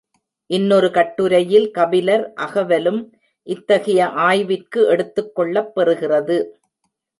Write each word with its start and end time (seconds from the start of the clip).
இன்னொரு 0.49 0.91
கட்டுரையில் 0.91 1.71
கபிலர் 1.71 2.33
அகவலும் 2.37 2.99
இத்தகைய 3.47 4.07
ஆய்விற்கு 4.23 4.87
எடுத்துக் 4.87 5.31
கொள்ளப் 5.35 5.71
பெறுகிறது. 5.75 6.39